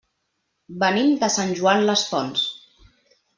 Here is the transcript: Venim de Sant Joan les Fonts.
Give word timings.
Venim 0.83 1.11
de 1.25 1.29
Sant 1.35 1.53
Joan 1.61 1.85
les 1.91 2.07
Fonts. 2.15 2.47